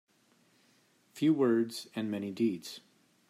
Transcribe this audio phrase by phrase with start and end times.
[1.13, 2.79] Few words and many deeds.